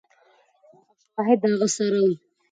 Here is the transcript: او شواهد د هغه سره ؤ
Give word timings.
او 0.71 0.79
شواهد 1.11 1.37
د 1.41 1.45
هغه 1.53 1.67
سره 1.75 1.99
ؤ 2.07 2.13